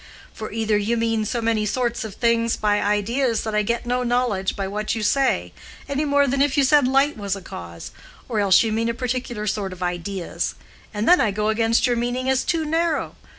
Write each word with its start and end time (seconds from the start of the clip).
"For 0.33 0.51
either 0.51 0.79
you 0.79 0.97
mean 0.97 1.25
so 1.25 1.43
many 1.43 1.63
sorts 1.63 2.03
of 2.03 2.15
things 2.15 2.57
by 2.57 2.81
ideas 2.81 3.43
that 3.43 3.53
I 3.53 3.61
get 3.61 3.85
no 3.85 4.01
knowledge 4.01 4.55
by 4.55 4.67
what 4.67 4.95
you 4.95 5.03
say, 5.03 5.53
any 5.87 6.05
more 6.05 6.25
than 6.25 6.41
if 6.41 6.57
you 6.57 6.63
said 6.63 6.87
light 6.87 7.17
was 7.17 7.35
a 7.35 7.39
cause; 7.43 7.91
or 8.27 8.39
else 8.39 8.63
you 8.63 8.71
mean 8.71 8.89
a 8.89 8.95
particular 8.95 9.45
sort 9.45 9.71
of 9.71 9.83
ideas, 9.83 10.55
and 10.91 11.07
then 11.07 11.21
I 11.21 11.29
go 11.29 11.49
against 11.49 11.85
your 11.85 11.97
meaning 11.97 12.27
as 12.31 12.43
too 12.43 12.65
narrow. 12.65 13.15